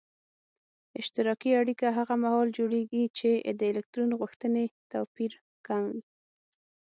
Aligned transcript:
اشتراکي 0.99 1.51
اړیکه 1.61 1.87
هغه 1.97 2.13
محال 2.23 2.47
جوړیږي 2.57 3.03
چې 3.17 3.29
د 3.59 3.61
الکترون 3.71 4.11
غوښتنې 4.19 4.65
توپیر 4.91 5.31
کم 5.65 5.83
وي. 5.93 6.01